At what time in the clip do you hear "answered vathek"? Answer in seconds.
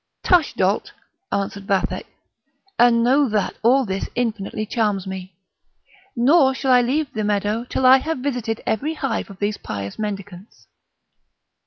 1.31-2.07